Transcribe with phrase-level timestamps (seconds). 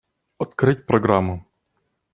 [0.39, 1.45] Открыть программу.